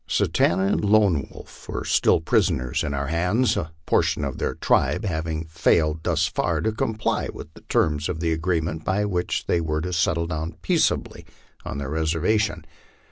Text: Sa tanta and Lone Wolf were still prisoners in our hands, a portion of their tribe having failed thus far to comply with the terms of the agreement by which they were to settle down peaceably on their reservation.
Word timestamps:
Sa 0.07 0.25
tanta 0.25 0.63
and 0.63 0.83
Lone 0.83 1.27
Wolf 1.29 1.69
were 1.69 1.85
still 1.85 2.21
prisoners 2.21 2.83
in 2.83 2.91
our 2.91 3.05
hands, 3.05 3.55
a 3.55 3.71
portion 3.85 4.25
of 4.25 4.39
their 4.39 4.55
tribe 4.55 5.05
having 5.05 5.45
failed 5.45 5.99
thus 6.01 6.25
far 6.25 6.59
to 6.61 6.71
comply 6.71 7.29
with 7.31 7.53
the 7.53 7.61
terms 7.61 8.09
of 8.09 8.19
the 8.19 8.31
agreement 8.33 8.83
by 8.83 9.05
which 9.05 9.45
they 9.45 9.61
were 9.61 9.81
to 9.81 9.93
settle 9.93 10.25
down 10.25 10.53
peaceably 10.63 11.23
on 11.63 11.77
their 11.77 11.91
reservation. 11.91 12.65